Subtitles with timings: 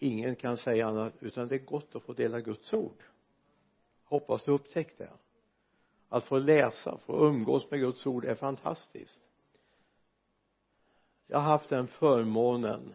[0.00, 3.02] ingen kan säga annat utan det är gott att få dela Guds ord.
[4.04, 5.10] Hoppas du upptäckt det.
[6.08, 9.20] Att få läsa, få umgås med Guds ord är fantastiskt.
[11.26, 12.94] Jag har haft den förmånen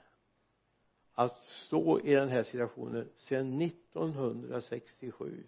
[1.14, 5.44] att stå i den här situationen sedan 1967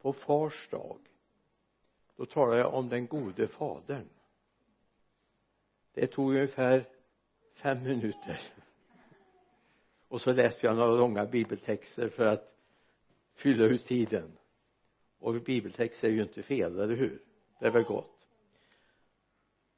[0.00, 0.98] på fars dag.
[2.16, 4.08] Då talar jag om den gode fadern.
[5.92, 6.88] Det tog ungefär
[7.54, 8.40] fem minuter
[10.08, 12.54] och så läste jag några långa bibeltexter för att
[13.34, 14.38] fylla ut tiden.
[15.18, 17.22] Och bibeltexter är ju inte fel, eller hur?
[17.60, 18.10] Det är väl gott.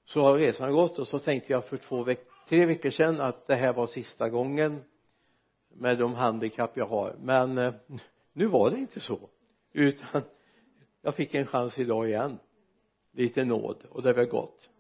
[0.05, 3.47] Så har resan gått och så tänkte jag för två veck tre veckor sedan att
[3.47, 4.83] det här var sista gången
[5.69, 7.17] med de handikapp jag har.
[7.21, 7.75] Men eh,
[8.33, 9.31] nu var det inte så.
[9.73, 10.23] Utan
[11.03, 12.39] jag fick en chans idag igen.
[13.13, 13.85] Lite nåd.
[13.91, 14.71] Och det är väl gott.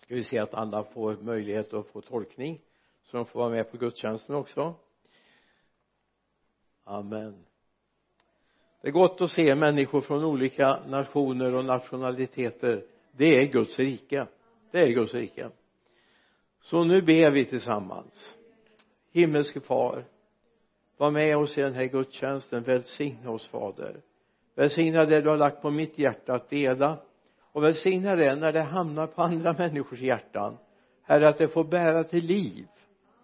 [0.00, 2.60] Ska vi se att alla får möjlighet att få tolkning
[3.04, 4.74] så de får vara med på gudstjänsten också.
[6.84, 7.44] Amen.
[8.82, 12.84] Det är gott att se människor från olika nationer och nationaliteter.
[13.12, 14.26] Det är Guds rike.
[14.70, 15.50] Det är Guds rike.
[16.60, 18.36] Så nu ber vi tillsammans.
[19.12, 20.04] Himmelske far
[20.96, 22.62] var med oss i den här gudstjänsten.
[22.62, 24.00] Välsigna oss fader.
[24.54, 26.98] Välsigna det du har lagt på mitt hjärta att dela.
[27.52, 30.56] Och välsigna det när det hamnar på andra människors hjärtan.
[31.02, 32.66] Herre att det får bära till liv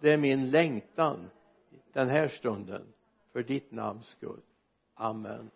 [0.01, 1.29] det är min längtan
[1.93, 2.93] den här stunden
[3.31, 4.41] för ditt namns skull.
[4.93, 5.51] Amen.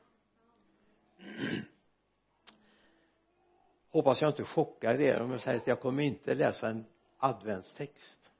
[3.89, 6.85] Hoppas jag inte chockar er om jag säger att jag kommer inte läsa en
[7.17, 8.31] adventstext.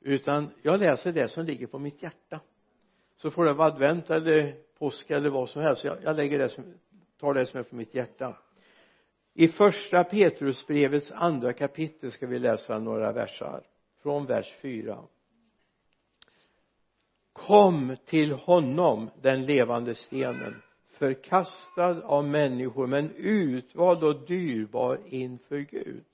[0.00, 2.40] Utan jag läser det som ligger på mitt hjärta.
[3.14, 5.84] Så får det vara advent eller påsk eller vad som helst.
[5.84, 6.64] Jag, jag lägger det som,
[7.18, 8.36] tar det som är på mitt hjärta.
[9.34, 13.62] I första Petrusbrevets andra kapitel ska vi läsa några versar
[14.02, 14.98] från vers 4
[17.32, 26.04] kom till honom den levande stenen förkastad av människor men utvald och dyrbar inför Gud.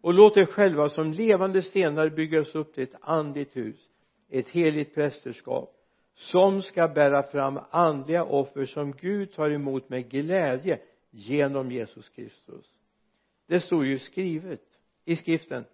[0.00, 3.90] Och låt er själva som levande stenar byggas upp till ett andligt hus
[4.28, 5.74] ett heligt prästerskap
[6.14, 10.80] som ska bära fram andliga offer som Gud tar emot med glädje
[11.10, 12.66] genom Jesus Kristus.
[13.46, 14.62] Det står ju skrivet
[15.04, 15.64] i skriften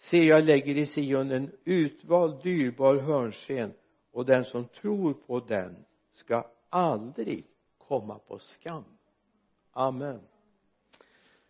[0.00, 3.72] se jag lägger i Sion en utvald dyrbar hörnsten
[4.10, 7.46] och den som tror på den ska aldrig
[7.78, 8.84] komma på skam.
[9.72, 10.20] Amen.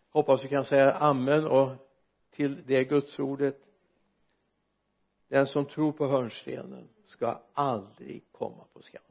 [0.09, 1.69] Hoppas vi kan säga amen och
[2.29, 3.61] till det gudsordet.
[5.27, 9.01] Den som tror på hörnstenen ska aldrig komma på skam.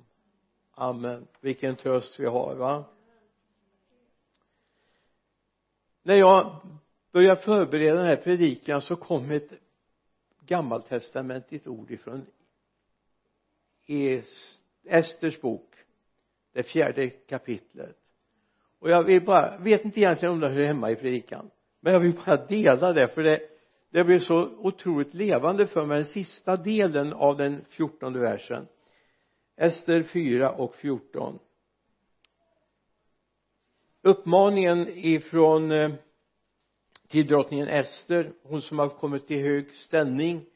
[0.70, 1.26] Amen.
[1.40, 2.84] Vilken tröst vi har va?
[6.02, 6.56] När jag
[7.12, 9.50] började förbereda den här predikan så kom ett
[10.46, 12.26] gammaltestamentligt ord ifrån
[14.84, 15.74] Esters bok
[16.52, 17.96] det fjärde kapitlet.
[18.78, 21.50] Och jag vill bara, vet inte egentligen om det hör hemma i predikan
[21.80, 23.40] men jag vill bara dela det för det
[23.90, 25.96] det blev så otroligt levande för mig.
[25.96, 28.66] Den sista delen av den fjortonde versen
[29.56, 31.38] Ester 4 och 14
[34.02, 35.90] uppmaningen ifrån eh,
[37.10, 40.46] till drottningen Ester hon som har kommit till hög ställning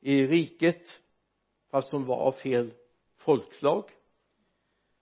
[0.00, 0.82] i riket
[1.70, 2.72] fast hon var av fel
[3.16, 3.84] folkslag.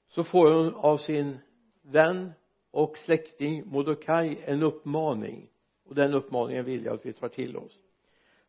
[0.08, 1.38] Så får hon av sin
[1.82, 2.32] vän
[2.70, 5.48] och släkting Modokaj en uppmaning
[5.84, 7.78] och den uppmaningen vill jag att vi tar till oss.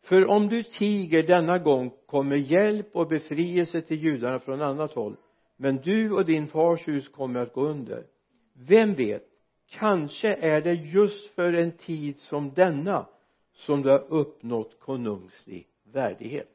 [0.02, 5.18] För om du tiger denna gång kommer hjälp och befrielse till judarna från annat håll
[5.58, 8.06] men du och din fars hus kommer att gå under.
[8.54, 9.31] Vem vet
[9.72, 13.06] kanske är det just för en tid som denna
[13.54, 16.50] som du har uppnått konungslig värdighet.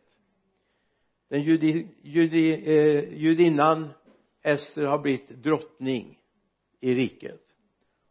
[1.28, 3.88] Den judi, judi, eh, judinnan
[4.42, 6.18] Ester har blivit drottning
[6.80, 7.42] i riket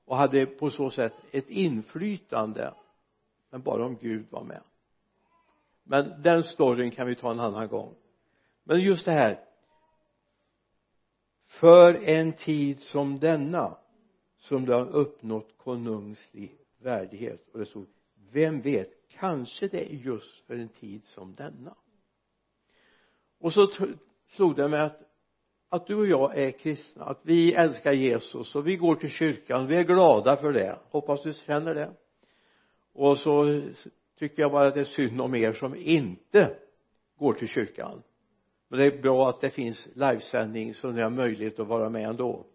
[0.06, 2.74] och hade på så sätt ett inflytande
[3.50, 4.62] men bara om Gud var med.
[5.84, 7.96] Men den storyn kan vi ta en annan gång.
[8.64, 9.40] Men just det här.
[11.46, 13.78] För en tid som denna
[14.48, 17.50] som du har uppnått konungslig värdighet.
[17.54, 17.86] Och det stod
[18.32, 21.76] vem vet kanske det är just för en tid som denna.
[23.40, 23.68] Och så
[24.28, 25.02] slog det mig att
[25.70, 29.68] att du och jag är kristna att vi älskar Jesus och vi går till kyrkan
[29.68, 30.80] vi är glada för det.
[30.90, 31.92] Hoppas du känner det.
[32.94, 33.62] Och så
[34.20, 36.58] tycker jag bara att det är synd om er som inte
[37.18, 38.04] går till kyrkan.
[38.68, 42.10] Men det är bra att det finns livesändning så ni har möjlighet att vara med
[42.10, 42.46] ändå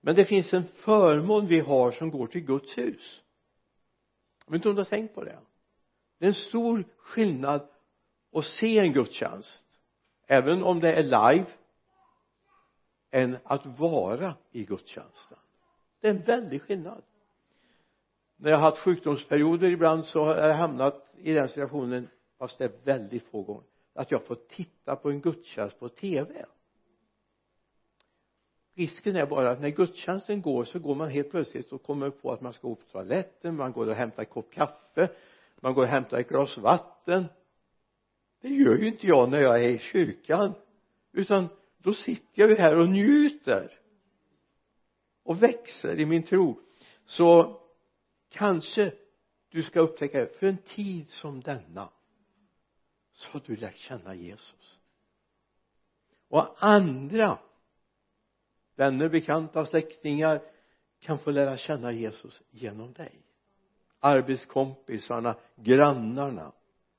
[0.00, 3.22] men det finns en förmån vi har som går till Guds hus.
[4.46, 5.38] Jag vet inte om du har tänkt på det.
[6.18, 7.68] Det är en stor skillnad
[8.32, 9.64] att se en gudstjänst
[10.26, 11.46] även om det är live
[13.10, 15.38] än att vara i gudstjänsten.
[16.00, 17.02] Det är en väldig skillnad.
[18.36, 22.08] När jag har haft sjukdomsperioder ibland så har jag hamnat i den situationen
[22.38, 23.64] fast det är väldigt få gånger
[23.94, 26.46] att jag får titta på en gudstjänst på tv
[28.78, 32.32] risken är bara att när gudstjänsten går så går man helt plötsligt och kommer på
[32.32, 35.08] att man ska gå på toaletten man går och hämtar en kopp kaffe
[35.60, 37.26] man går och hämtar ett glas vatten.
[38.40, 40.52] Det gör ju inte jag när jag är i kyrkan
[41.12, 41.48] utan
[41.78, 43.70] då sitter jag ju här och njuter
[45.22, 46.60] och växer i min tro.
[47.04, 47.60] Så
[48.28, 48.92] kanske
[49.48, 51.88] du ska upptäcka för en tid som denna
[53.12, 54.78] så har du lärt känna Jesus.
[56.28, 57.38] Och andra
[58.78, 60.42] vänner, bekanta, släktingar
[61.00, 63.22] kan få lära känna Jesus genom dig.
[64.00, 66.52] Arbetskompisarna, grannarna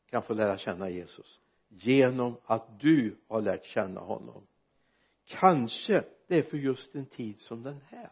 [0.10, 4.48] kan få lära känna Jesus genom att du har lärt känna honom.
[5.26, 8.12] Kanske det är för just en tid som den här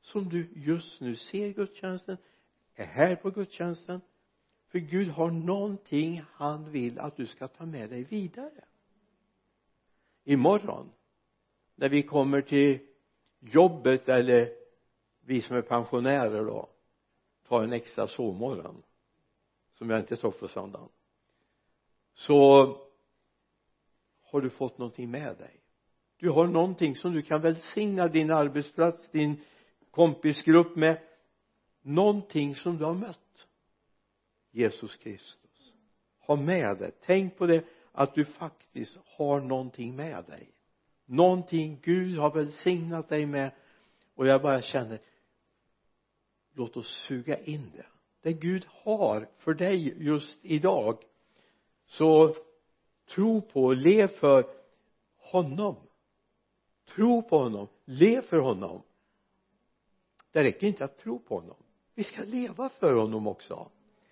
[0.00, 2.16] som du just nu ser gudstjänsten
[2.74, 4.00] är här på gudstjänsten.
[4.68, 8.64] För Gud har någonting han vill att du ska ta med dig vidare.
[10.24, 10.92] Imorgon
[11.80, 12.78] när vi kommer till
[13.40, 14.52] jobbet eller
[15.20, 16.68] vi som är pensionärer då
[17.48, 18.82] tar en extra sovmorgon
[19.78, 20.88] som jag inte tog på söndagen.
[22.14, 22.66] Så
[24.22, 25.60] har du fått någonting med dig.
[26.16, 29.40] Du har någonting som du kan välsigna din arbetsplats, din
[29.90, 31.02] kompisgrupp med.
[31.82, 33.46] Någonting som du har mött.
[34.50, 35.72] Jesus Kristus.
[36.18, 36.92] Ha med dig.
[37.00, 40.50] Tänk på det att du faktiskt har någonting med dig
[41.10, 43.50] någonting Gud har välsignat dig med.
[44.14, 45.00] Och jag bara känner
[46.52, 47.86] låt oss suga in det.
[48.22, 51.04] Det Gud har för dig just idag.
[51.86, 52.34] Så
[53.08, 54.44] tro på och lev för
[55.16, 55.76] honom.
[56.84, 57.68] Tro på honom.
[57.84, 58.82] Lev för honom.
[60.32, 61.56] Det räcker inte att tro på honom.
[61.94, 63.70] Vi ska leva för honom också.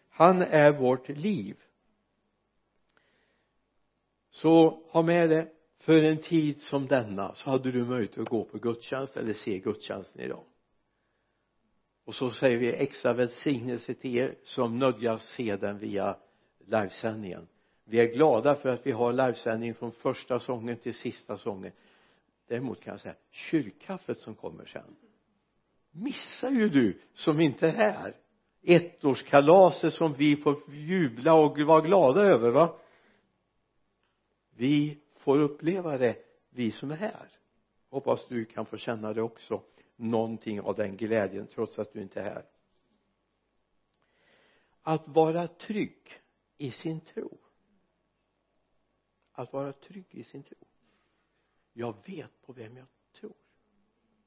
[0.08, 1.56] Han är vårt liv.
[4.30, 8.44] Så ha med det för en tid som denna så hade du möjlighet att gå
[8.44, 10.44] på gudstjänst eller se gudstjänsten idag.
[12.04, 16.16] Och så säger vi extra välsignelse till er som nödgas se den via
[16.66, 17.48] livesändningen.
[17.84, 21.72] Vi är glada för att vi har livesändning från första sången till sista sången.
[22.48, 24.96] Däremot kan jag säga kyrkkaffet som kommer sen
[25.90, 28.14] missar ju du som inte är här.
[28.62, 32.78] Ettårskalaset som vi får jubla och vara glada över va?
[34.56, 36.16] Vi får uppleva det
[36.50, 37.28] vi som är här.
[37.88, 39.62] Hoppas du kan få känna det också
[39.96, 42.44] någonting av den glädjen trots att du inte är här.
[44.82, 46.22] Att vara trygg
[46.56, 47.38] i sin tro.
[49.32, 50.56] Att vara trygg i sin tro.
[51.72, 53.34] Jag vet på vem jag tror.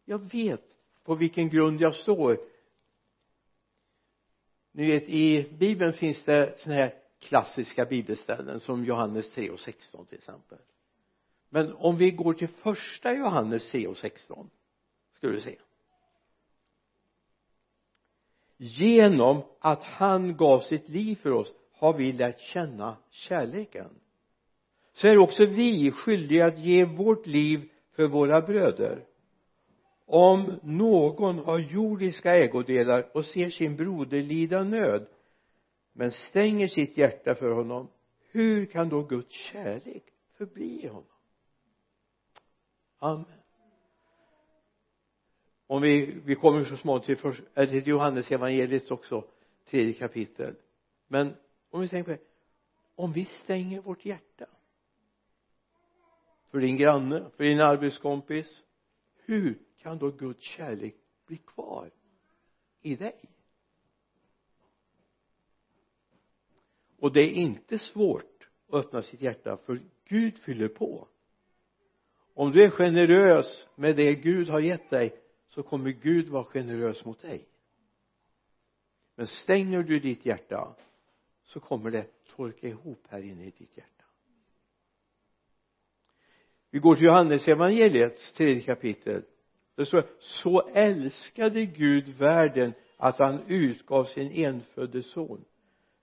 [0.06, 2.40] Jag vet på vilken grund jag står.
[4.72, 10.06] Ni vet i bibeln finns det sådana här klassiska bibelställen som Johannes 3 och 16
[10.06, 10.58] till exempel
[11.54, 14.50] men om vi går till första Johannes 3 och 16
[15.12, 15.56] ska du se.
[18.58, 23.90] Genom att han gav sitt liv för oss har vi lärt känna kärleken.
[24.94, 29.06] Så är också vi skyldiga att ge vårt liv för våra bröder.
[30.06, 35.08] Om någon har jordiska ägodelar och ser sin broder lida nöd
[35.94, 37.88] men stänger sitt hjärta för honom
[38.32, 40.04] hur kan då Guds kärlek
[40.38, 41.06] förbli honom?
[43.02, 43.26] Amen.
[45.68, 49.26] Om vi, vi kommer så småningom till, för, eh, till Johannes evangeliet också
[49.66, 50.56] tredje kapitel.
[51.08, 51.36] Men
[51.70, 52.32] om vi tänker på det
[52.96, 54.46] om vi stänger vårt hjärta
[56.50, 58.64] för din granne, för din arbetskompis
[59.16, 61.92] hur kan då Guds kärlek bli kvar
[62.82, 63.30] i dig?
[67.00, 71.08] Och det är inte svårt att öppna sitt hjärta för Gud fyller på
[72.34, 75.16] om du är generös med det Gud har gett dig
[75.48, 77.48] så kommer Gud vara generös mot dig.
[79.16, 80.76] Men stänger du ditt hjärta
[81.44, 84.06] så kommer det torka ihop här inne i ditt hjärta.
[86.72, 89.24] Vi går till Johannes evangeliets tredje kapitel.
[89.76, 95.46] Det står så älskade Gud världen att han utgav sin enfödde son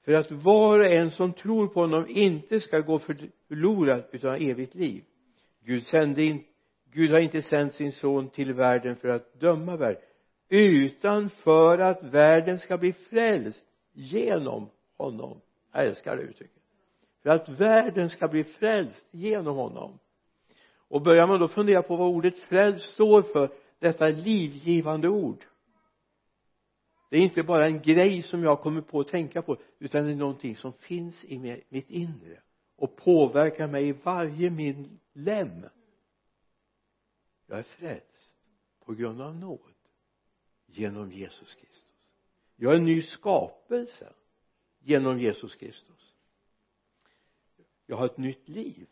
[0.05, 4.37] för att var och en som tror på honom inte ska gå förlorad utan ha
[4.37, 5.05] evigt liv.
[5.65, 6.45] Gud sände in
[6.91, 10.03] Gud har inte sänt sin son till världen för att döma världen
[10.49, 15.41] utan för att världen ska bli frälst genom honom.
[15.73, 16.63] Jag älskar det uttrycket.
[17.23, 19.99] För att världen ska bli frälst genom honom.
[20.89, 23.49] Och börjar man då fundera på vad ordet frälst står för
[23.79, 25.45] detta livgivande ord.
[27.11, 30.13] Det är inte bara en grej som jag kommer på att tänka på utan det
[30.13, 32.43] är någonting som finns i mitt inre
[32.79, 35.67] och påverkar mig i varje min lem.
[37.47, 38.37] Jag är frälst
[38.85, 39.75] på grund av nåd
[40.67, 42.09] genom Jesus Kristus.
[42.57, 44.13] Jag är en ny skapelse
[44.79, 46.15] genom Jesus Kristus.
[47.87, 48.89] Jag har ett nytt liv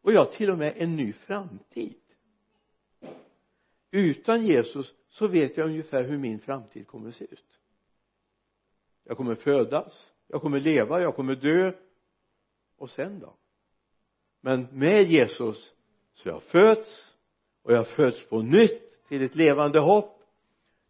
[0.00, 2.00] och jag har till och med en ny framtid.
[3.90, 7.60] Utan Jesus så vet jag ungefär hur min framtid kommer att se ut.
[9.04, 11.72] Jag kommer födas jag kommer leva, jag kommer dö
[12.78, 13.34] och sen då?
[14.40, 15.74] Men med Jesus
[16.14, 17.14] så jag föds
[17.62, 20.20] och jag föds på nytt till ett levande hopp.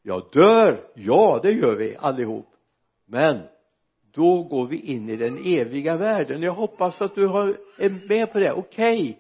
[0.03, 2.47] Jag dör, ja det gör vi allihop.
[3.07, 3.43] Men
[4.13, 6.43] då går vi in i den eviga världen.
[6.43, 8.53] Jag hoppas att du har, är med på det.
[8.53, 9.01] Okej.
[9.01, 9.15] Okay.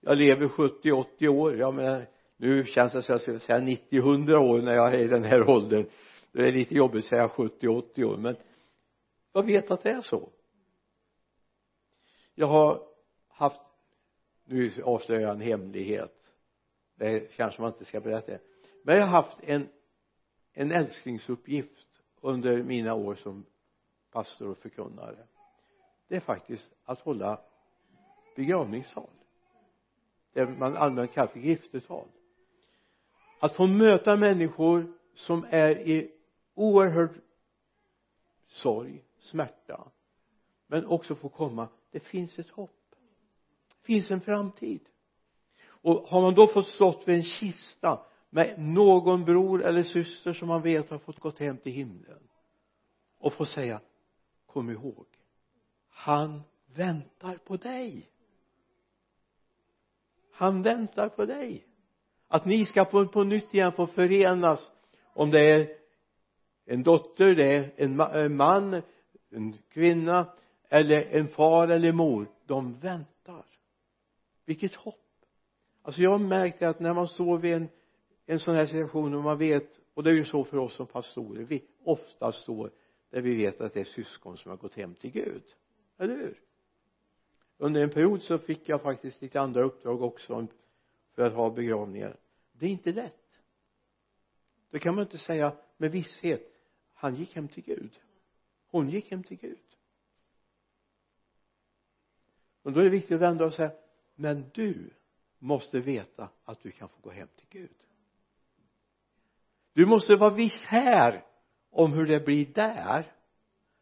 [0.00, 1.56] jag lever 70-80 år.
[1.56, 2.02] Ja men
[2.36, 5.50] nu känns det som jag ska säga 90-100 år när jag är i den här
[5.50, 5.86] åldern.
[6.32, 8.36] Det är lite jobbigt att säga 70-80 år men
[9.32, 10.28] jag vet att det är så
[12.40, 12.82] jag har
[13.28, 13.60] haft
[14.44, 16.32] nu avslöjar jag en hemlighet.
[16.94, 18.32] Det kanske man inte ska berätta.
[18.82, 19.68] Men jag har haft en
[20.52, 21.86] en älsklingsuppgift
[22.20, 23.46] under mina år som
[24.10, 25.26] pastor och förkunnare.
[26.08, 27.40] Det är faktiskt att hålla
[28.36, 29.10] begravningstal.
[30.32, 32.06] Det man allmänt kallar för giftertal.
[33.40, 36.12] Att få möta människor som är i
[36.54, 37.20] oerhörd
[38.48, 39.90] sorg, smärta
[40.66, 42.94] men också få komma det finns ett hopp.
[43.68, 44.80] Det finns en framtid.
[45.62, 50.48] Och har man då fått stått vid en kista med någon bror eller syster som
[50.48, 52.28] man vet har fått gått hem till himlen
[53.18, 53.80] och få säga
[54.46, 55.06] kom ihåg
[56.00, 56.42] han
[56.74, 58.10] väntar på dig.
[60.32, 61.66] Han väntar på dig.
[62.28, 65.76] Att ni ska på, på nytt igen få förenas om det är
[66.64, 68.82] en dotter det är en, en man
[69.30, 70.32] en kvinna
[70.70, 73.44] eller en far eller mor de väntar.
[74.44, 74.96] Vilket hopp.
[75.82, 77.68] Alltså jag har märkt att när man står vid en
[78.30, 80.86] en sån här situation och man vet och det är ju så för oss som
[80.86, 82.70] pastorer vi ofta står
[83.10, 85.42] där vi vet att det är syskon som har gått hem till Gud.
[85.98, 86.40] Eller hur?
[87.56, 90.46] Under en period så fick jag faktiskt lite andra uppdrag också
[91.14, 92.16] för att ha begravningar.
[92.52, 93.40] Det är inte lätt.
[94.70, 96.52] Det kan man inte säga med visshet
[96.94, 98.00] han gick hem till Gud.
[98.70, 99.69] Hon gick hem till Gud
[102.62, 103.72] och då är det viktigt att vända och säga
[104.14, 104.90] men du
[105.38, 107.76] måste veta att du kan få gå hem till Gud.
[109.72, 111.24] Du måste vara viss här
[111.70, 113.12] om hur det blir där.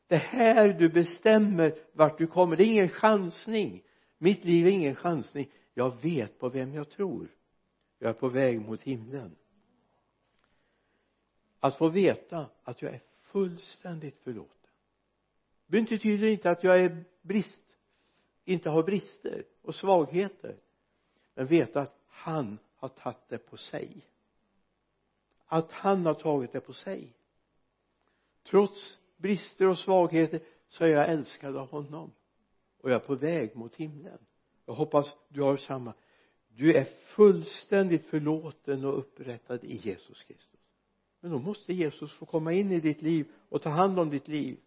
[0.06, 2.56] Det är här du bestämmer vart du kommer.
[2.56, 3.82] Det är ingen chansning.
[4.18, 5.50] Mitt liv är ingen chansning.
[5.74, 7.28] Jag vet på vem jag tror.
[7.98, 9.36] Jag är på väg mot himlen.
[11.60, 14.70] Att få veta att jag är fullständigt förlåten.
[15.66, 17.67] Det betyder inte att jag är brist
[18.48, 20.56] inte har brister och svagheter
[21.34, 24.06] men veta att han har tagit det på sig.
[25.46, 27.14] Att han har tagit det på sig.
[28.42, 32.12] Trots brister och svagheter så är jag älskad av honom.
[32.80, 34.18] Och jag är på väg mot himlen.
[34.66, 35.94] Jag hoppas du har samma.
[36.48, 40.60] Du är fullständigt förlåten och upprättad i Jesus Kristus.
[41.20, 44.28] Men då måste Jesus få komma in i ditt liv och ta hand om ditt
[44.28, 44.60] liv.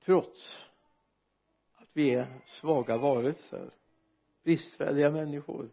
[0.00, 0.68] Trots
[1.74, 3.70] att vi är svaga varelser
[4.42, 5.70] bristfälliga människor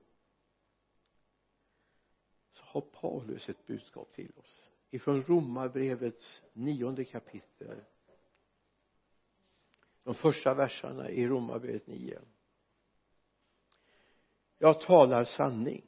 [2.52, 7.82] så har Paulus ett budskap till oss ifrån romarbrevets nionde kapitel.
[10.04, 12.20] De första verserna i romarbrevet 9
[14.58, 15.86] jag talar sanning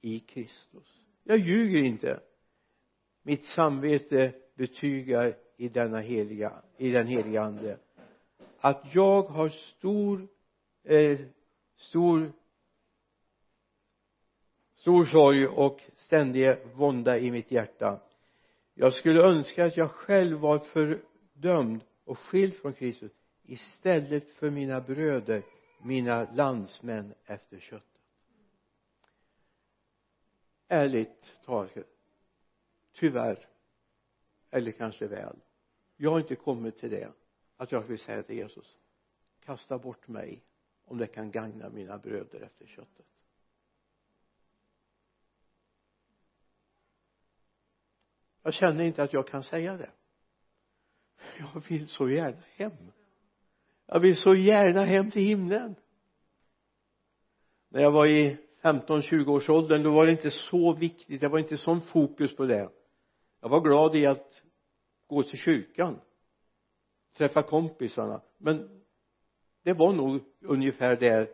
[0.00, 1.00] i Kristus.
[1.22, 2.20] Jag ljuger inte.
[3.22, 7.78] Mitt samvete betygar i denna heliga i den heliga ande.
[8.60, 10.28] Att jag har stor
[10.84, 11.18] eh,
[11.76, 12.32] stor
[14.76, 18.00] stor sorg och ständig vånda i mitt hjärta.
[18.74, 24.80] Jag skulle önska att jag själv var fördömd och skild från Kristus istället för mina
[24.80, 25.42] bröder
[25.84, 27.88] mina landsmän efter köttet.
[30.68, 31.76] Ärligt talat
[32.92, 33.48] tyvärr
[34.50, 35.36] eller kanske väl
[35.96, 37.12] jag har inte kommit till det
[37.56, 38.78] att jag vill säga till Jesus
[39.44, 40.42] kasta bort mig
[40.84, 43.06] om det kan gagna mina bröder efter köttet.
[48.42, 49.90] Jag känner inte att jag kan säga det.
[51.38, 52.92] Jag vill så gärna hem.
[53.86, 55.74] Jag vill så gärna hem till himlen.
[57.68, 61.20] När jag var i 15-20 års åldern då var det inte så viktigt.
[61.20, 62.70] Det var inte sån fokus på det.
[63.40, 64.43] Jag var glad i att
[65.14, 66.00] gå till kyrkan
[67.12, 68.20] träffa kompisarna.
[68.38, 68.84] Men
[69.62, 71.30] det var nog ungefär där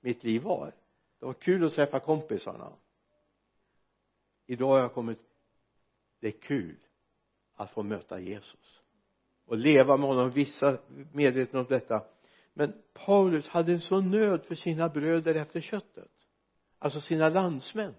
[0.00, 0.74] mitt liv var.
[1.18, 2.72] Det var kul att träffa kompisarna.
[4.46, 5.18] Idag har jag kommit
[6.20, 6.76] det är kul
[7.54, 8.82] att få möta Jesus
[9.44, 10.78] och leva med honom vissa
[11.12, 12.04] medvetna om detta.
[12.52, 16.10] Men Paulus hade en sån nöd för sina bröder efter köttet
[16.78, 17.94] alltså sina landsmän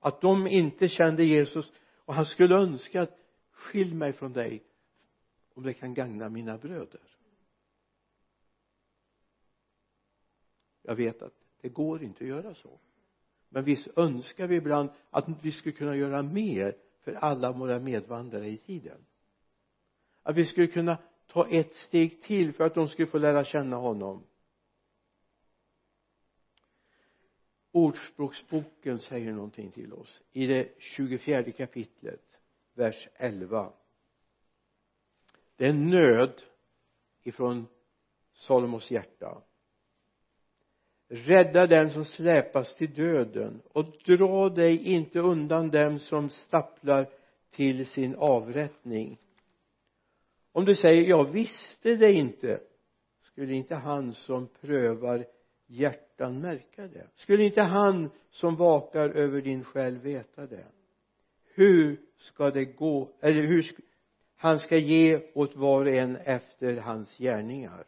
[0.00, 1.72] att de inte kände Jesus
[2.04, 3.18] och han skulle önska att
[3.52, 4.62] skilj mig från dig
[5.54, 7.00] om det kan gagna mina bröder.
[10.82, 12.78] Jag vet att det går inte att göra så.
[13.48, 18.48] Men visst önskar vi ibland att vi skulle kunna göra mer för alla våra medvandrare
[18.48, 19.06] i tiden.
[20.22, 23.76] Att vi skulle kunna ta ett steg till för att de skulle få lära känna
[23.76, 24.26] honom.
[27.74, 30.22] Ordspråksboken säger någonting till oss.
[30.32, 32.40] I det 24 kapitlet
[32.74, 33.72] vers 11
[35.56, 36.42] det är nöd
[37.22, 37.66] ifrån
[38.32, 39.42] Salomos hjärta.
[41.08, 47.10] Rädda den som släpas till döden och dra dig inte undan dem som stapplar
[47.50, 49.18] till sin avrättning.
[50.52, 52.60] Om du säger jag visste det inte
[53.22, 55.26] skulle inte han som prövar
[55.66, 57.08] hjärtan märka det?
[57.14, 60.66] Skulle inte han som vakar över din själ veta det?
[61.44, 63.10] Hur ska det gå?
[63.20, 63.76] Eller hur
[64.36, 67.86] han ska ge åt var och en efter hans gärningar.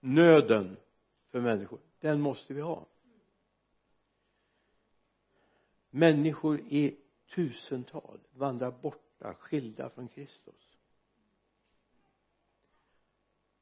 [0.00, 0.76] Nöden
[1.30, 2.86] för människor den måste vi ha.
[5.90, 6.96] Människor i
[7.34, 10.65] tusental vandrar borta skilda från Kristus.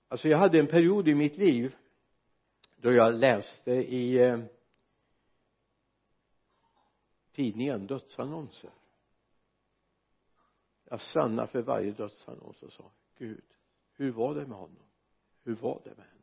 [0.08, 1.74] Alltså jag hade en period i mitt liv
[2.76, 4.38] då jag läste i eh,
[7.32, 8.70] tidningen dödsannonser.
[10.84, 13.44] Jag stannade för varje dödsannons och sa Gud
[13.96, 14.82] hur var det med honom?
[15.42, 16.22] Hur var det med henne?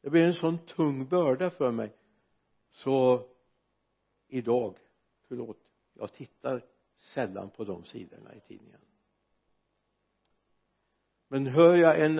[0.00, 1.92] Det blev en sån tung börda för mig.
[2.70, 3.28] Så
[4.28, 4.78] idag
[5.28, 5.58] förlåt
[5.94, 6.64] jag tittar
[6.96, 8.80] sällan på de sidorna i tidningen
[11.34, 12.18] men hör jag en,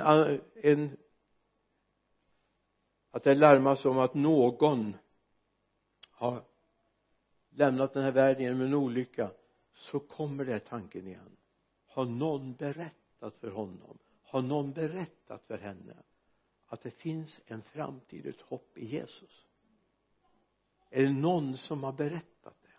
[0.54, 0.96] en
[3.10, 4.96] att det larmas om att någon
[6.10, 6.44] har
[7.50, 9.30] lämnat den här världen genom en olycka
[9.74, 11.36] så kommer den tanken igen.
[11.86, 15.96] Har någon berättat för honom har någon berättat för henne
[16.66, 19.46] att det finns en framtid ett hopp i Jesus?
[20.90, 22.76] Är det någon som har berättat det?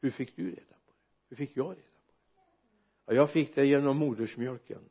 [0.00, 1.26] Hur fick du reda på det?
[1.28, 1.93] Hur fick jag reda på det?
[3.06, 4.88] Ja, jag fick det genom modersmjölken.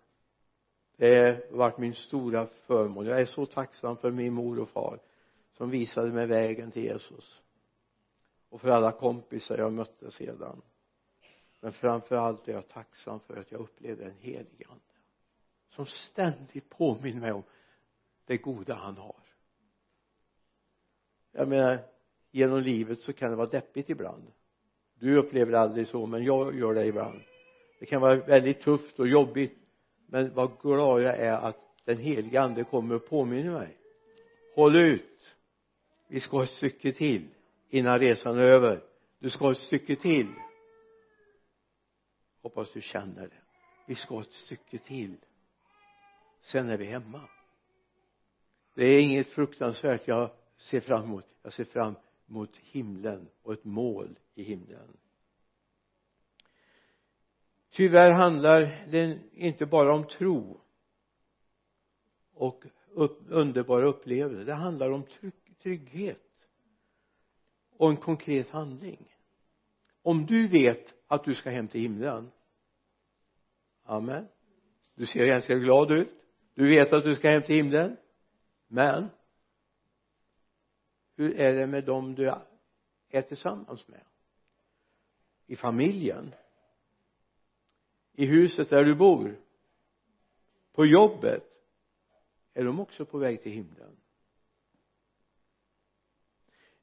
[0.97, 3.06] Det har varit min stora förmån.
[3.06, 4.99] Jag är så tacksam för min mor och far
[5.52, 7.41] som visade mig vägen till Jesus.
[8.49, 10.62] Och för alla kompisar jag mötte sedan.
[11.60, 14.84] Men framför allt är jag tacksam för att jag upplevde en helig ande.
[15.69, 17.43] Som ständigt påminner mig om
[18.26, 19.21] det goda han har.
[21.32, 21.80] Jag menar
[22.32, 24.32] genom livet så kan det vara deppigt ibland.
[24.93, 27.21] Du upplever det aldrig så men jag gör det ibland
[27.83, 29.57] det kan vara väldigt tufft och jobbigt
[30.05, 33.77] men vad glad jag är att den heliga ande kommer och påminner mig.
[34.55, 35.35] Håll ut.
[36.07, 37.27] Vi ska ha ett stycke till
[37.69, 38.83] innan resan är över.
[39.19, 40.27] Du ska ha ett stycke till.
[42.41, 43.41] Hoppas du känner det.
[43.87, 45.15] Vi ska ha ett stycke till.
[46.41, 47.21] Sen är vi hemma.
[48.73, 51.25] Det är inget fruktansvärt jag ser fram emot.
[51.41, 51.95] Jag ser fram
[52.29, 54.97] emot himlen och ett mål i himlen
[57.73, 60.62] tyvärr handlar det inte bara om tro
[62.33, 64.45] och upp, underbara upplevelser.
[64.45, 65.03] Det handlar om
[65.62, 66.19] trygghet
[67.77, 69.15] och en konkret handling.
[70.01, 72.31] Om du vet att du ska hem till himlen
[73.83, 74.27] amen.
[74.95, 76.09] Du ser ganska glad ut.
[76.53, 77.97] Du vet att du ska hem till himlen
[78.67, 79.09] men
[81.15, 82.33] hur är det med dem du
[83.09, 84.03] är tillsammans med?
[85.45, 86.33] I familjen?
[88.13, 89.39] I huset där du bor.
[90.71, 91.43] På jobbet
[92.54, 93.97] är de också på väg till himlen.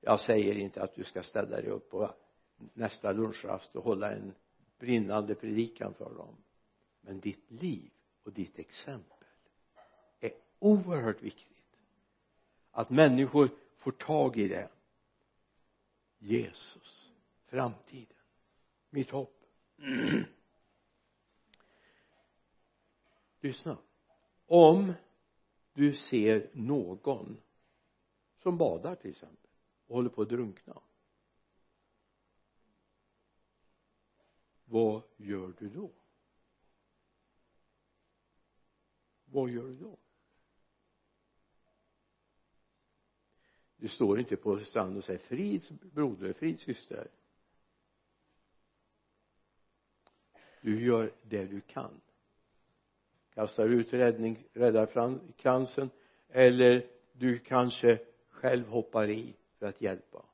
[0.01, 2.14] Jag säger inte att du ska ställa dig upp på
[2.75, 4.35] nästa lunchrast och hålla en
[4.79, 6.37] brinnande predikan för dem.
[7.01, 7.90] Men ditt liv
[8.23, 9.27] och ditt exempel
[10.21, 11.57] är oerhört viktigt.
[12.71, 14.69] Att människor får tag i det.
[16.19, 17.12] Jesus
[17.47, 18.16] framtiden
[18.90, 19.45] mitt hopp.
[23.40, 23.79] lyssna.
[24.46, 24.92] Om
[25.72, 27.40] du ser någon
[28.42, 29.50] som badar till exempel
[29.87, 30.83] och håller på att drunkna
[34.70, 35.90] vad gör du då?
[39.24, 39.98] Vad gör du då?
[43.76, 47.11] Du står inte på stranden och säger frid broder, frid syster.
[50.61, 52.00] Du gör det du kan
[53.40, 55.90] kastar ut räddning, räddarkransen
[56.29, 57.98] eller du kanske
[58.29, 60.24] själv hoppar i för att hjälpa.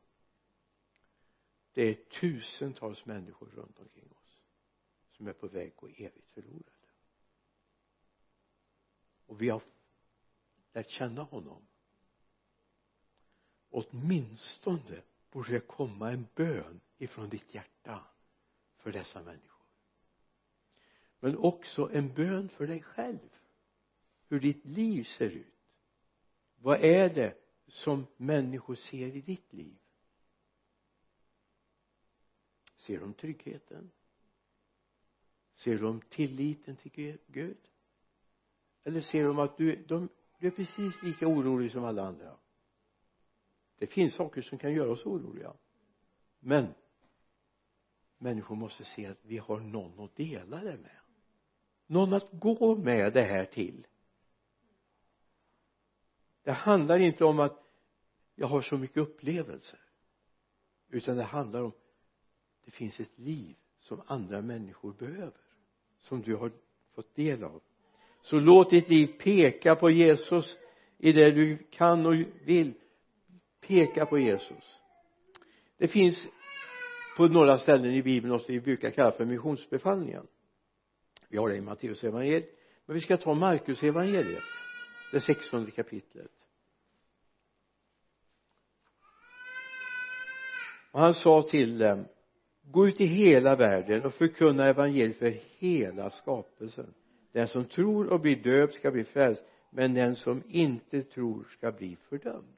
[1.72, 4.42] Det är tusentals människor runt omkring oss
[5.12, 6.70] som är på väg att gå evigt förlorade.
[9.26, 9.62] Och vi har
[10.72, 11.66] lärt känna honom.
[13.70, 18.04] Åtminstone borde det komma en bön ifrån ditt hjärta
[18.76, 19.55] för dessa människor
[21.26, 23.38] men också en bön för dig själv.
[24.28, 25.54] Hur ditt liv ser ut.
[26.56, 27.34] Vad är det
[27.66, 29.78] som människor ser i ditt liv?
[32.76, 33.90] Ser de tryggheten?
[35.52, 37.58] Ser de tilliten till Gud?
[38.84, 40.08] Eller ser de att du, de,
[40.38, 42.36] du är precis lika orolig som alla andra?
[43.78, 45.54] Det finns saker som kan göra oss oroliga.
[46.38, 46.74] Men
[48.18, 51.00] människor måste se att vi har någon att dela det med
[51.86, 53.86] någon att gå med det här till.
[56.42, 57.62] Det handlar inte om att
[58.34, 59.80] jag har så mycket upplevelser
[60.88, 61.72] utan det handlar om
[62.64, 65.40] det finns ett liv som andra människor behöver
[66.00, 66.52] som du har
[66.94, 67.62] fått del av.
[68.22, 70.56] Så låt ditt liv peka på Jesus
[70.98, 72.74] i det du kan och vill.
[73.60, 74.80] Peka på Jesus.
[75.76, 76.28] Det finns
[77.16, 80.26] på några ställen i bibeln något vi brukar kalla för missionsbefallningen
[81.28, 82.50] vi har det i Matteus evangeliet
[82.86, 84.42] men vi ska ta Markus evangeliet
[85.12, 86.30] det sextonde kapitlet.
[90.90, 92.04] Och han sa till dem
[92.62, 96.94] gå ut i hela världen och förkunna evangeliet för hela skapelsen.
[97.32, 101.72] Den som tror och blir döpt ska bli frälst men den som inte tror ska
[101.72, 102.56] bli fördömd.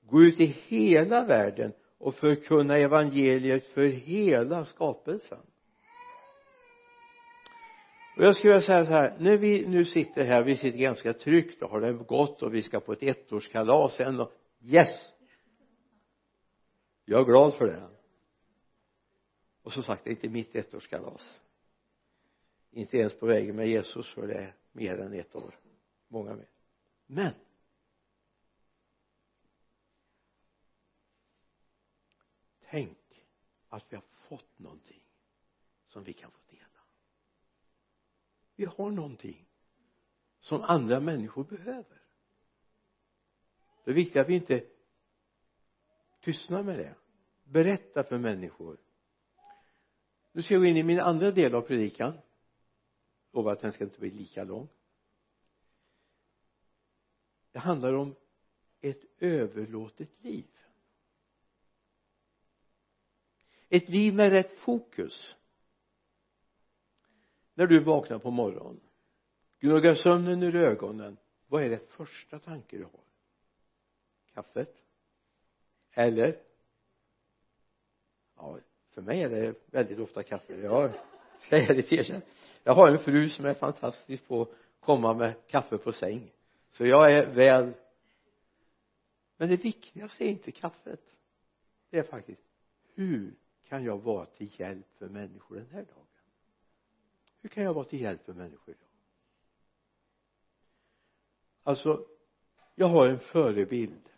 [0.00, 5.42] Gå ut i hela världen och förkunna evangeliet för hela skapelsen
[8.16, 11.12] och jag skulle vilja säga så här när vi nu sitter här vi sitter ganska
[11.12, 15.12] tryggt och har det gott och vi ska på ett ettårskalas sen och yes!
[17.04, 17.88] Jag är glad för det.
[19.62, 21.40] Och som sagt det är inte mitt ettårskalas.
[22.70, 25.58] Inte ens på vägen med Jesus för det är mer än ett år.
[26.08, 26.48] Många mer.
[27.06, 27.32] Men!
[32.70, 32.98] Tänk
[33.68, 35.02] att vi har fått någonting
[35.86, 36.45] som vi kan få
[38.56, 39.48] vi har någonting
[40.40, 42.02] som andra människor behöver.
[43.84, 44.64] Det är viktigt att vi inte
[46.20, 46.94] tystnar med det.
[47.44, 48.76] Berätta för människor.
[50.32, 52.18] Nu ska jag gå in i min andra del av predikan.
[53.32, 54.68] Lovar att den ska inte bli lika lång.
[57.52, 58.14] Det handlar om
[58.80, 60.46] ett överlåtet liv.
[63.68, 65.36] Ett liv med rätt fokus
[67.56, 68.80] när du vaknar på morgonen
[69.60, 71.16] gnuggar sömnen ur ögonen
[71.46, 73.00] vad är det första tanke du har?
[74.34, 74.76] Kaffet?
[75.92, 76.36] Eller?
[78.36, 78.58] Ja
[78.90, 80.60] för mig är det väldigt ofta kaffe.
[80.60, 80.90] Jag
[81.38, 82.20] ska ärligt erkänna.
[82.64, 84.48] Jag har en fru som är fantastisk på att
[84.80, 86.32] komma med kaffe på säng.
[86.70, 87.72] Så jag är väl
[89.36, 91.00] men det viktigaste är inte kaffet.
[91.90, 92.42] Det är faktiskt
[92.94, 93.34] hur
[93.68, 96.05] kan jag vara till hjälp för människor den här dagen?
[97.46, 98.88] Hur kan jag vara till hjälp för människor idag
[101.62, 102.06] alltså
[102.74, 104.08] jag har en förebild.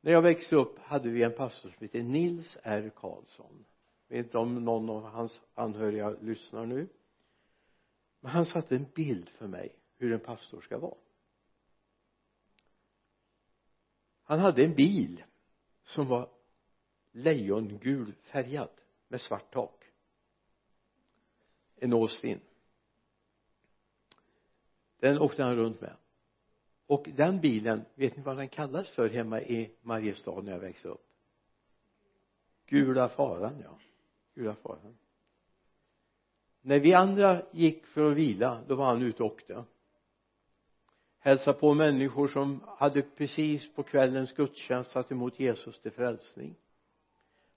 [0.00, 2.92] När jag växte upp hade vi en pastor som hette Nils R.
[2.96, 3.64] Karlsson.
[4.08, 6.88] Jag vet inte om någon av hans anhöriga lyssnar nu.
[8.20, 10.98] Men han satte en bild för mig hur en pastor ska vara.
[14.22, 15.24] Han hade en bil
[15.84, 16.30] som var
[17.12, 18.70] lejongul färgad
[19.08, 19.81] med svart tak
[21.82, 22.40] en Austin
[25.02, 25.96] den åkte han runt med.
[26.86, 30.88] Och den bilen vet ni vad den kallas för hemma i Mariestad när jag växte
[30.88, 31.06] upp?
[32.66, 33.78] Gula faran ja.
[34.34, 34.96] Gula faran.
[36.60, 39.64] När vi andra gick för att vila då var han ute och åkte.
[41.18, 46.54] Hälsade på människor som hade precis på kvällens gudstjänst satt emot Jesus till frälsning.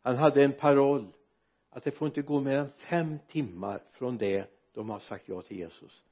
[0.02, 1.14] Han hade en paroll
[1.76, 5.42] att det får inte gå mer än fem timmar från det de har sagt ja
[5.42, 6.04] till Jesus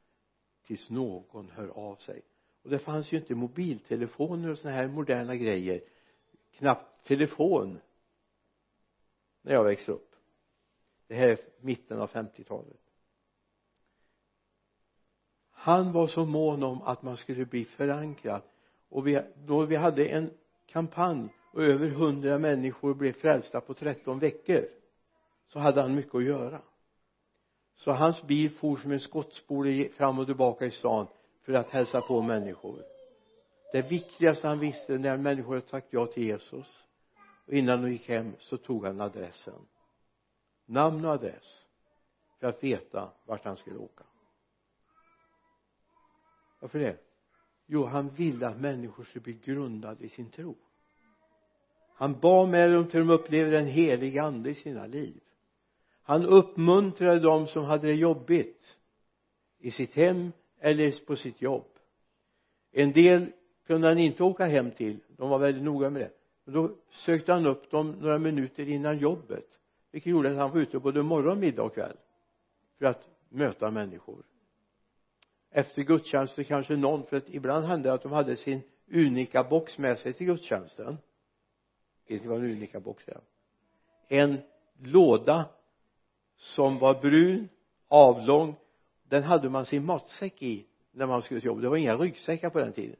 [0.63, 2.21] tills någon hör av sig.
[2.63, 5.81] Och det fanns ju inte mobiltelefoner och sådana här moderna grejer.
[6.51, 7.79] Knappt telefon
[9.41, 10.15] när jag växte upp.
[11.07, 12.83] Det här är mitten av 50-talet
[15.63, 18.41] han var så mån om att man skulle bli förankrad.
[18.89, 20.31] Och vi, då vi hade en
[20.65, 24.65] kampanj och över hundra människor blev frälsta på 13 veckor
[25.53, 26.61] så hade han mycket att göra.
[27.75, 31.07] Så hans bil for som en skottspole fram och tillbaka i stan
[31.41, 32.83] för att hälsa på människor.
[33.71, 36.67] Det viktigaste han visste när människor hade sagt ja till Jesus
[37.45, 39.65] och innan de gick hem så tog han adressen.
[40.65, 41.65] Namn och adress
[42.39, 44.03] för att veta vart han skulle åka.
[46.59, 46.97] Varför det?
[47.65, 50.55] Jo han ville att människor skulle bli grundade i sin tro.
[51.95, 55.21] Han bad med dem till de upplevde den helig ande i sina liv
[56.03, 58.77] han uppmuntrade dem som hade det jobbigt
[59.59, 61.67] i sitt hem eller på sitt jobb.
[62.71, 63.31] En del
[63.67, 64.99] kunde han inte åka hem till.
[65.17, 66.11] De var väldigt noga med det.
[66.43, 69.59] Men då sökte han upp dem några minuter innan jobbet
[69.93, 71.97] vilket gjorde att han var ute både morgon, middag och kväll
[72.77, 74.25] för att möta människor.
[75.51, 78.61] Efter gudstjänsten kanske någon för att ibland hände det att de hade sin
[78.91, 80.97] unika box med sig till gudstjänsten.
[82.07, 83.21] Vet ni vad en unika box är?
[84.07, 84.37] En
[84.77, 85.45] låda
[86.43, 87.49] som var brun
[87.87, 88.55] avlång.
[89.09, 91.63] Den hade man sin matsäck i när man skulle till jobbet.
[91.63, 92.95] Det var inga ryggsäckar på den tiden.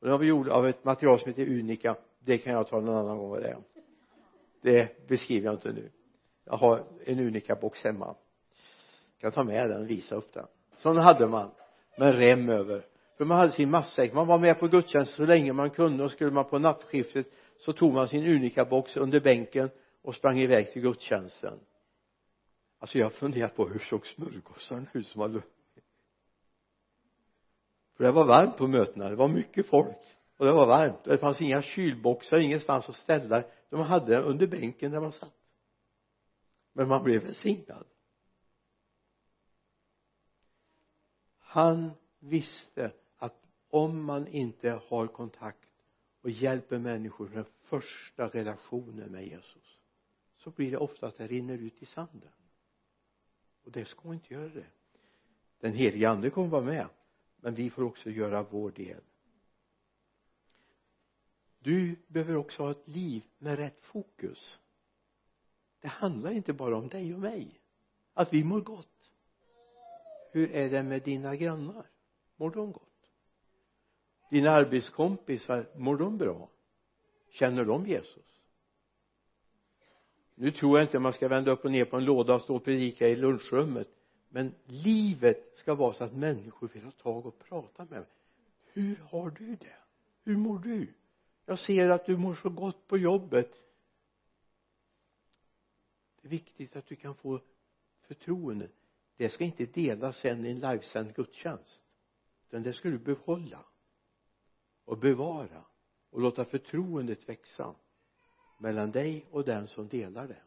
[0.00, 2.96] Och den var gjord av ett material som heter unika det kan jag ta någon
[2.96, 3.58] annan gång vad det är.
[4.62, 5.90] Det beskriver jag inte nu.
[6.44, 8.06] Jag har en unika box hemma.
[8.06, 10.46] Jag kan ta med den och visa upp den.
[10.76, 11.50] Sån hade man
[11.98, 12.86] med rem över.
[13.16, 14.14] För man hade sin matsäck.
[14.14, 16.04] Man var med på gudstjänst så länge man kunde.
[16.04, 17.26] Och skulle man på nattskiftet
[17.58, 19.70] så tog man sin unika box under bänken
[20.02, 21.58] och sprang iväg till gudstjänsten
[22.80, 25.42] alltså jag har funderat på hur såg smörgåsarna ut som hade
[27.96, 29.96] för det var varmt på mötena det var mycket folk
[30.40, 31.06] och det var varmt.
[31.06, 33.44] Och det fanns inga kylboxar ingenstans att ställa.
[33.70, 35.36] De hade det under bänken där man satt.
[36.72, 37.86] Men man blev välsignad.
[41.38, 45.68] Han visste att om man inte har kontakt
[46.22, 49.80] och hjälper människor med den första relationen med Jesus
[50.36, 52.32] så blir det ofta att det rinner ut i sanden
[53.70, 54.66] och det ska inte göra det.
[55.60, 56.88] Den helige ande kommer vara med
[57.40, 59.02] men vi får också göra vår del.
[61.58, 64.58] Du behöver också ha ett liv med rätt fokus.
[65.80, 67.60] Det handlar inte bara om dig och mig
[68.14, 69.12] att vi mår gott.
[70.32, 71.86] Hur är det med dina grannar?
[72.36, 73.08] Mår de gott?
[74.30, 76.48] Dina arbetskompisar mår de bra?
[77.28, 78.39] Känner de Jesus?
[80.34, 82.56] Nu tror jag inte man ska vända upp och ner på en låda och stå
[82.56, 83.88] och predika i lunchrummet.
[84.28, 88.08] Men livet ska vara så att människor vill ha tag och prata med mig.
[88.72, 89.76] Hur har du det?
[90.24, 90.86] Hur mår du?
[91.46, 93.52] Jag ser att du mår så gott på jobbet.
[96.22, 97.40] Det är viktigt att du kan få
[98.00, 98.68] förtroende.
[99.16, 101.82] Det ska inte delas sen i en livesänd gudstjänst.
[102.48, 103.64] Utan det ska du behålla
[104.84, 105.64] och bevara
[106.10, 107.74] och låta förtroendet växa
[108.60, 110.42] mellan dig och den som delar det.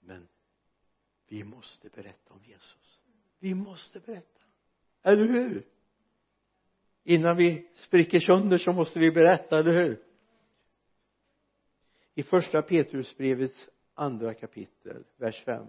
[0.00, 0.28] Men
[1.28, 3.00] vi måste berätta om Jesus.
[3.38, 4.40] Vi måste berätta.
[5.02, 5.66] Eller hur?
[7.02, 9.98] Innan vi spricker sönder så måste vi berätta, eller hur?
[12.14, 15.66] I första Petrusbrevets andra kapitel vers 5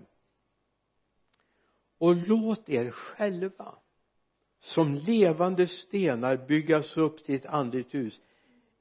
[1.98, 3.76] och låt er själva
[4.60, 8.22] som levande stenar byggas upp till ett andligt hus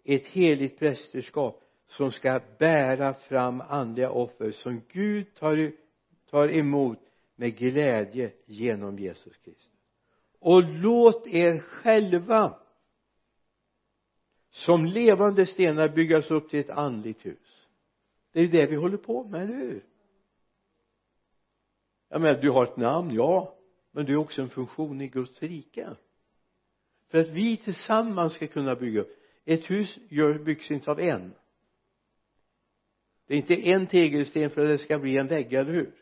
[0.04, 5.72] ett heligt prästerskap som ska bära fram andliga offer som Gud tar,
[6.30, 6.98] tar emot
[7.36, 9.70] med glädje genom Jesus Kristus.
[10.38, 12.58] Och låt er själva
[14.50, 17.68] som levande stenar byggas upp till ett andligt hus.
[18.32, 19.84] Det är ju det vi håller på med, eller hur?
[22.08, 23.56] Jag menar du har ett namn, ja
[23.90, 25.96] men du är också en funktion i Guds rike.
[27.08, 29.98] För att vi tillsammans ska kunna bygga upp ett hus
[30.44, 31.34] byggs inte av en
[33.30, 35.94] det är inte en tegelsten för att det ska bli en vägg, eller hur?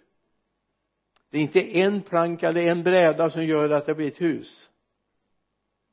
[1.30, 4.70] Det är inte en planka eller en bräda som gör att det blir ett hus.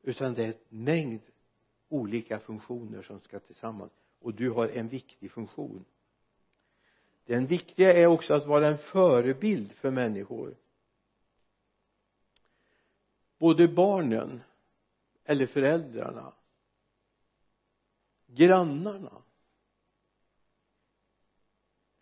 [0.01, 1.21] Utan det är en mängd
[1.89, 3.91] olika funktioner som ska tillsammans.
[4.19, 5.85] Och du har en viktig funktion.
[7.25, 10.55] Den viktiga är också att vara en förebild för människor.
[13.37, 14.41] Både barnen
[15.23, 16.33] eller föräldrarna.
[18.27, 19.21] Grannarna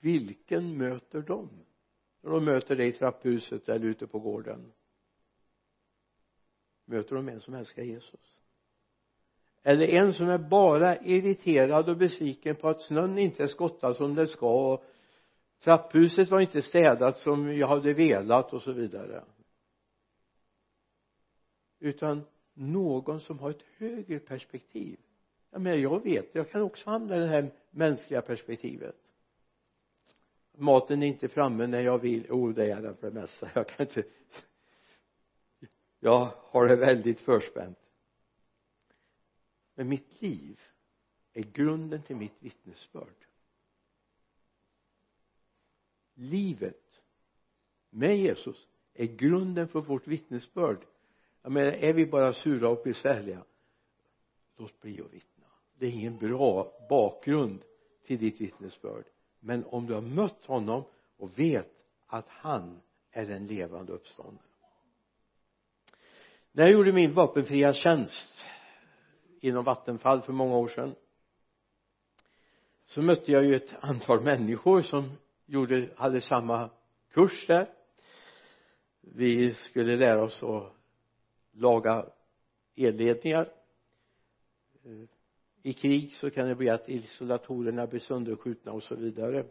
[0.04, 1.50] vilken möter de?
[2.22, 4.72] När de möter dig i trapphuset eller ute på gården.
[6.86, 8.40] Möter de en som älskar Jesus?
[9.64, 14.16] Eller en som är bara irriterad och besviken på att snön inte är skottad som
[14.16, 14.86] det ska och
[15.60, 19.24] trapphuset var inte städat som jag hade velat och så vidare.
[21.80, 22.22] Utan
[22.54, 25.00] någon som har ett högre perspektiv.
[25.50, 29.03] Jag menar jag vet jag kan också hamna i det här mänskliga perspektivet
[30.58, 32.32] maten är inte framme när jag vill.
[32.32, 33.50] Oh det är den för det mesta.
[33.56, 34.04] Jag kan inte
[36.04, 37.78] jag har det väldigt förspänt.
[39.76, 40.62] Men mitt liv
[41.34, 43.26] är grunden till mitt vittnesbörd.
[46.14, 47.02] Livet
[47.90, 50.86] med Jesus är grunden för vårt vittnesbörd.
[51.42, 53.44] Jag menar är vi bara sura och besvärliga
[54.58, 55.48] låt bli att vittna.
[55.78, 57.64] Det är ingen bra bakgrund
[58.04, 59.06] till ditt vittnesbörd
[59.44, 60.84] men om du har mött honom
[61.18, 61.72] och vet
[62.08, 64.40] att han är den levande uppståndne
[66.56, 68.46] när jag gjorde min vapenfria tjänst
[69.40, 70.96] inom Vattenfall för många år sedan
[72.86, 75.12] så mötte jag ju ett antal människor som
[75.46, 76.70] gjorde, hade samma
[77.12, 77.70] kurs där.
[79.02, 80.74] Vi skulle lära oss att
[81.52, 82.06] laga
[82.76, 83.50] elledningar
[84.84, 85.10] eh,
[85.64, 89.46] i krig så kan det bli att isolatorerna blir sönderskjutna och så vidare.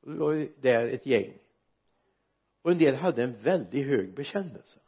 [0.00, 1.38] Och det var där ett gäng.
[2.62, 4.80] Och en del hade en väldigt hög bekännelse.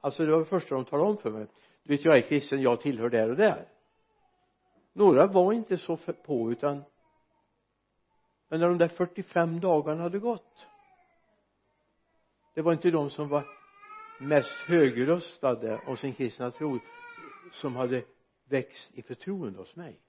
[0.00, 1.46] Alltså det var det första de talade om för mig.
[1.82, 3.68] Du vet jag är kristen, jag tillhör där och där.
[4.92, 6.84] Några var inte så på utan
[8.48, 10.66] men när de där 45 dagarna hade gått
[12.54, 13.46] det var inte de som var
[14.20, 16.78] mest högröstade av sin kristna tro
[17.52, 18.04] som hade
[18.52, 20.00] växt i förtroende hos mig.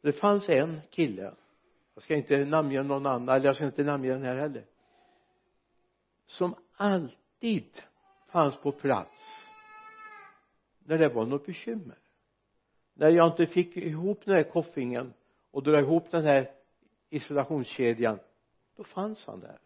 [0.00, 1.34] Det fanns en kille
[1.98, 4.66] jag ska inte namnge någon annan eller jag ska inte namnge den här heller
[6.26, 7.82] som alltid
[8.26, 9.46] fanns på plats
[10.78, 11.98] när det var något bekymmer.
[12.94, 15.12] När jag inte fick ihop den här koffingen
[15.50, 16.50] och dra ihop den här
[17.10, 18.18] isolationskedjan
[18.76, 19.58] då fanns han där.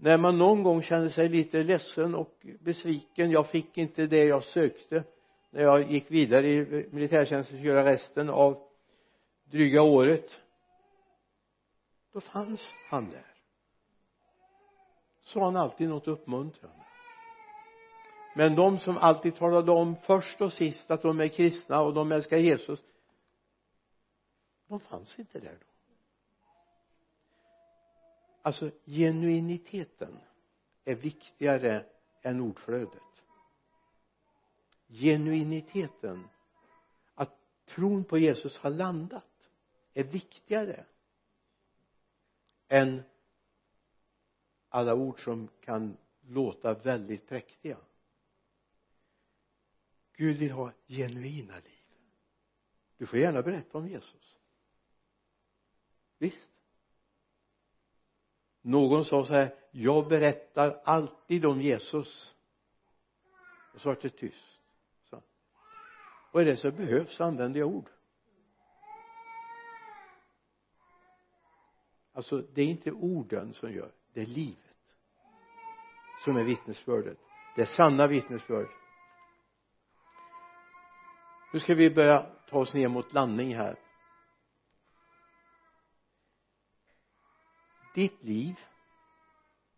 [0.00, 4.44] När man någon gång kände sig lite ledsen och besviken jag fick inte det jag
[4.44, 5.04] sökte.
[5.50, 8.58] När jag gick vidare i militärtjänsten och göra resten av
[9.44, 10.40] dryga året.
[12.12, 13.34] Då fanns han där.
[15.22, 16.84] Sa han alltid något uppmuntrande.
[18.34, 22.12] Men de som alltid talade om först och sist att de är kristna och de
[22.12, 22.80] älskar Jesus
[24.68, 25.77] de fanns inte där då
[28.42, 30.18] alltså genuiniteten
[30.84, 31.86] är viktigare
[32.22, 33.02] än ordflödet.
[34.88, 36.28] Genuiniteten
[37.14, 39.50] att tron på Jesus har landat
[39.94, 40.86] är viktigare
[42.68, 43.02] än
[44.68, 47.78] alla ord som kan låta väldigt präktiga.
[50.12, 51.78] Gud vill ha genuina liv.
[52.96, 54.38] Du får gärna berätta om Jesus.
[56.18, 56.57] Visst
[58.62, 62.34] någon sa så här jag berättar alltid om Jesus.
[63.74, 64.60] Och så vart det tyst.
[65.10, 65.22] Så.
[66.30, 67.20] och är det så behövs?
[67.20, 67.90] Använder jag ord.
[72.12, 74.68] Alltså det är inte orden som gör det är livet
[76.24, 77.18] som är vittnesbördet.
[77.56, 78.68] Det är sanna vittnesbörd.
[81.52, 83.78] Nu ska vi börja ta oss ner mot landning här.
[87.98, 88.60] Ditt liv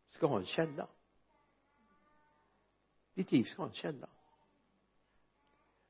[0.08, 0.86] ska ha en källa.
[3.14, 4.08] Ditt liv ska ha en källa.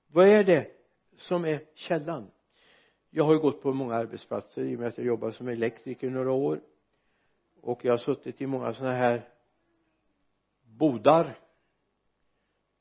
[0.07, 0.71] Vad är det
[1.17, 2.31] som är källan?
[3.11, 6.07] Jag har ju gått på många arbetsplatser i och med att jag jobbade som elektriker
[6.07, 6.61] i några år.
[7.61, 9.29] Och jag har suttit i många sådana här
[10.63, 11.39] bodar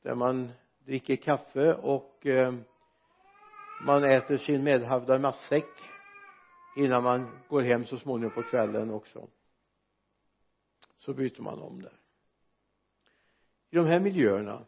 [0.01, 0.49] där man
[0.80, 2.53] dricker kaffe och eh,
[3.86, 5.69] man äter sin medhavda matsäck
[6.78, 9.28] innan man går hem så småningom på kvällen också
[10.99, 11.99] så byter man om där.
[13.69, 14.65] I de här miljöerna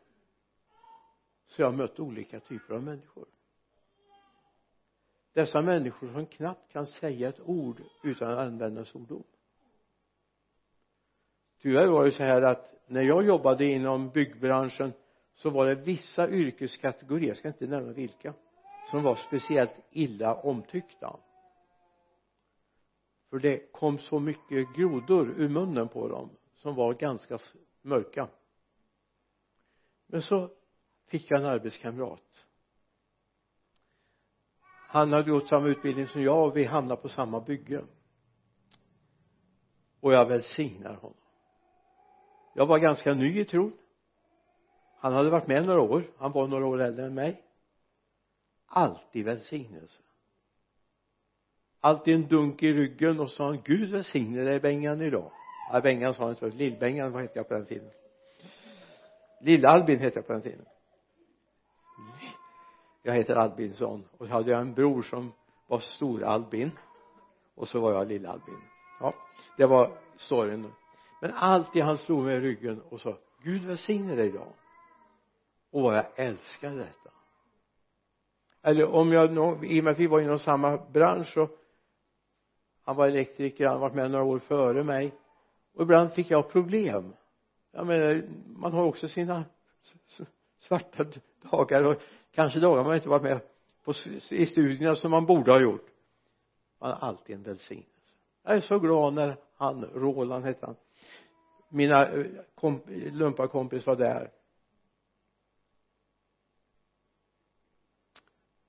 [1.46, 3.26] så har jag mött olika typer av människor.
[5.34, 9.24] Dessa människor som knappt kan säga ett ord utan att använda svordom
[11.62, 14.94] tyvärr var det så här att när jag jobbade inom byggbranschen
[15.34, 18.34] så var det vissa yrkeskategorier, jag ska inte nämna vilka
[18.92, 21.20] som var speciellt illa omtyckta
[23.32, 27.40] för det kom så mycket grodor ur munnen på dem som var ganska
[27.82, 28.28] mörka.
[30.08, 30.50] Men så
[31.08, 32.48] fick jag en arbetskamrat.
[34.88, 37.84] Han hade gått samma utbildning som jag och vi hamnade på samma bygge.
[40.00, 41.18] Och jag välsignar honom.
[42.56, 43.78] Jag var ganska ny i tron.
[44.98, 46.12] Han hade varit med några år.
[46.18, 47.44] Han var några år äldre än mig.
[48.66, 50.02] Alltid välsignelse
[51.82, 55.32] alltid en dunk i ryggen och sa han Gud välsigne dig Bengan idag.
[55.72, 57.90] Ja Bengan sa han inte Lill-Bengan vad hette jag på den tiden?
[59.42, 60.66] Lill-Albin hette jag på den tiden.
[63.04, 65.32] Jag heter Albinsson och så hade jag en bror som
[65.68, 66.72] var stor-Albin
[67.56, 68.62] och så var jag lill-Albin.
[69.00, 69.14] Ja
[69.58, 70.72] det var storyn.
[71.22, 74.54] Men alltid han slog mig i ryggen och sa Gud välsigne dig idag.
[75.72, 77.12] Och vad jag älskade detta.
[78.62, 79.32] Eller om jag
[79.66, 81.48] i och med att vi var inom samma bransch så
[82.84, 85.14] han var elektriker, han har varit med några år före mig.
[85.74, 87.14] Och ibland fick jag problem.
[87.72, 89.46] Jag menar man har också sina
[90.60, 91.06] svarta
[91.52, 92.02] dagar och
[92.32, 93.42] kanske dagar man inte varit med
[93.84, 93.94] på,
[94.30, 95.88] i studierna som man borde ha gjort.
[96.80, 97.90] Man har alltid en välsignelse.
[98.44, 100.76] Jag är så glad när han, Roland hette han
[101.72, 102.26] mina eh,
[102.56, 104.32] komp lumparkompis var där.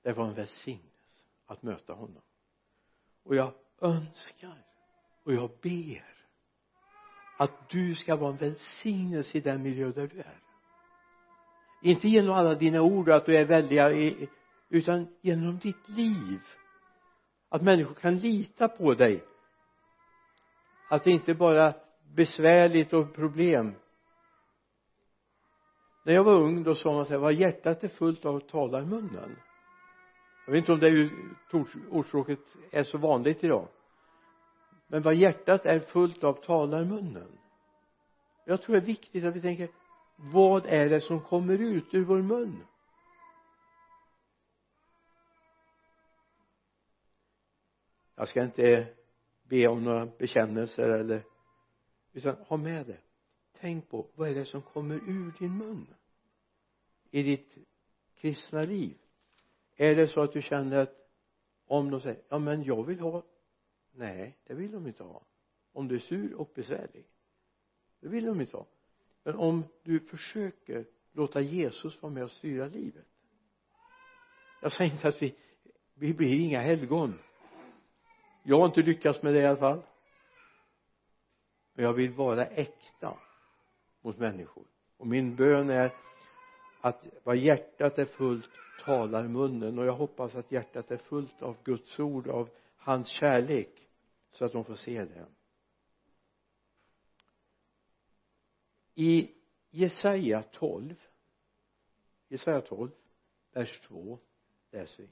[0.01, 2.21] Det var en välsignelse att möta honom.
[3.23, 3.53] Och jag
[3.83, 4.57] önskar.
[5.23, 6.03] Och jag ber
[7.37, 10.39] att du ska vara en välsignelse i den miljö där du är.
[11.81, 13.89] Inte genom alla dina ord att du är väldiga
[14.69, 16.39] utan genom ditt liv.
[17.49, 19.23] Att människor kan lita på dig.
[20.89, 21.73] Att det inte bara är
[22.15, 23.75] besvärligt och problem.
[26.03, 28.81] När jag var ung då sa man så här vad hjärtat är fullt av talar
[28.81, 29.35] munnen
[30.45, 31.09] jag vet inte om det
[31.89, 32.39] ordspråket
[32.71, 33.67] är så vanligt idag.
[34.87, 37.39] Men vad hjärtat är fullt av talar munnen.
[38.45, 39.69] Jag tror det är viktigt att vi tänker
[40.15, 42.63] vad är det som kommer ut ur vår mun?
[48.15, 48.87] Jag ska inte
[49.43, 51.23] be om några bekännelser eller
[52.13, 52.97] utan ha med det.
[53.59, 55.87] Tänk på vad är det som kommer ur din mun?
[57.11, 57.57] I ditt
[58.15, 58.97] kristna liv?
[59.75, 60.95] Är det så att du känner att
[61.65, 63.23] om de säger ja men jag vill ha
[63.91, 65.25] nej det vill de inte ha.
[65.73, 67.07] Om du är sur och besvärlig
[67.99, 68.65] det vill de inte ha.
[69.23, 73.05] Men om du försöker låta Jesus vara med och styra livet.
[74.61, 75.35] Jag säger inte att vi
[75.93, 77.19] vi blir inga helgon.
[78.43, 79.81] Jag har inte lyckats med det i alla fall.
[81.73, 83.17] Men jag vill vara äkta
[84.01, 84.65] mot människor.
[84.97, 85.91] Och min bön är
[86.81, 88.49] att vad hjärtat är fullt
[88.85, 93.87] talar munnen och jag hoppas att hjärtat är fullt av Guds ord av hans kärlek
[94.31, 95.25] så att de får se det.
[98.95, 99.31] I
[99.69, 100.95] Jesaja 12
[102.27, 102.91] Jesaja 12
[103.53, 104.19] vers 2
[104.71, 105.09] läser vi.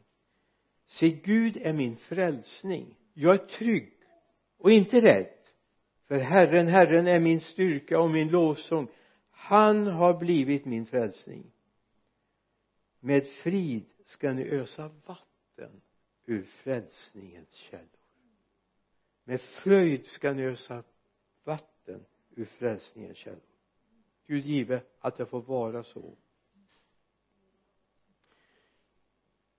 [0.85, 2.97] Se Gud är min frälsning.
[3.13, 3.93] Jag är trygg
[4.57, 5.33] och inte rädd
[6.07, 8.87] för Herren, Herren är min styrka och min lovsång.
[9.31, 11.51] Han har blivit min frälsning
[13.03, 15.81] med frid ska ni ösa vatten
[16.25, 17.87] ur frälsningens källor.
[19.23, 20.83] Med fröjd ska ni ösa
[21.43, 23.41] vatten ur frälsningens källor.
[24.27, 26.17] Gud give att det får vara så.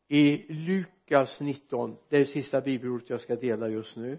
[0.09, 4.19] I Lukas 19 det är det sista bibelordet jag ska dela just nu.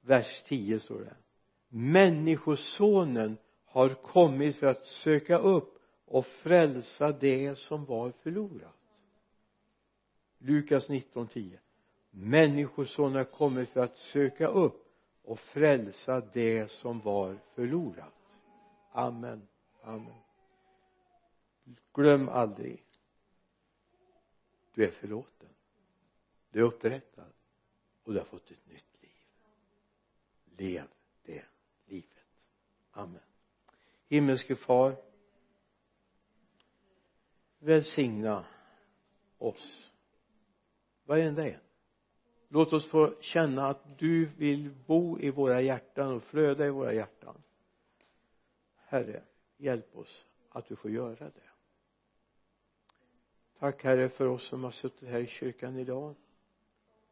[0.00, 1.16] Vers 10 står det.
[1.68, 5.79] Människosonen har kommit för att söka upp
[6.10, 8.76] och frälsa det som var förlorat.
[10.38, 11.58] Lukas 19.10
[12.10, 14.86] människosonen har kommit för att söka upp
[15.22, 18.14] och frälsa det som var förlorat.
[18.90, 19.48] Amen.
[19.82, 20.20] Amen.
[21.94, 22.84] Glöm aldrig.
[24.74, 25.48] Du är förlåten.
[26.50, 27.32] Du är upprättad.
[28.02, 29.10] Och du har fått ett nytt liv.
[30.56, 30.88] Lev
[31.22, 31.44] det
[31.86, 32.06] livet.
[32.90, 33.20] Amen.
[34.08, 35.09] Himmelske far
[37.60, 38.44] välsigna
[39.38, 39.92] oss.
[41.04, 41.60] Varenda en
[42.48, 46.92] låt oss få känna att du vill bo i våra hjärtan och flöda i våra
[46.92, 47.42] hjärtan.
[48.76, 49.22] Herre
[49.56, 51.50] hjälp oss att du får göra det.
[53.58, 56.14] Tack herre för oss som har suttit här i kyrkan idag.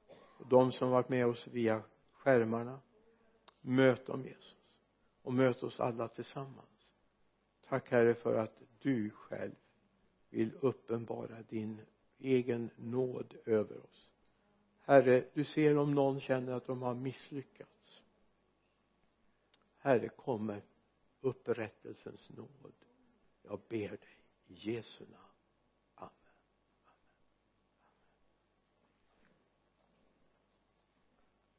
[0.08, 1.82] Och de som varit med oss via
[2.12, 2.80] skärmarna.
[3.60, 4.56] Möt dem Jesus
[5.22, 6.90] och möt oss alla tillsammans.
[7.68, 9.54] Tack herre för att du själv
[10.30, 11.80] vill uppenbara din
[12.18, 14.10] egen nåd över oss.
[14.80, 18.02] Herre du ser om någon känner att de har misslyckats.
[19.78, 20.62] Herre kommer
[21.20, 22.72] upprättelsens nåd.
[23.42, 25.27] Jag ber dig i Jesu namn.